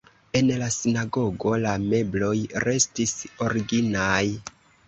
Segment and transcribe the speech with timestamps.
[0.37, 2.33] En la sinagogo la mebloj
[2.65, 3.15] restis
[3.49, 4.27] originaj.